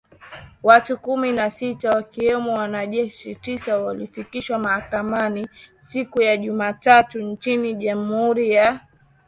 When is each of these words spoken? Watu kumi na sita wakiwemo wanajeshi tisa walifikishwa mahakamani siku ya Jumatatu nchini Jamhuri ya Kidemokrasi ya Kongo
Watu 0.63 0.97
kumi 0.97 1.31
na 1.31 1.51
sita 1.51 1.89
wakiwemo 1.89 2.53
wanajeshi 2.53 3.35
tisa 3.35 3.77
walifikishwa 3.79 4.59
mahakamani 4.59 5.47
siku 5.79 6.21
ya 6.21 6.37
Jumatatu 6.37 7.21
nchini 7.21 7.75
Jamhuri 7.75 8.51
ya 8.51 8.63
Kidemokrasi 8.63 8.87
ya 8.87 8.87
Kongo 8.87 9.15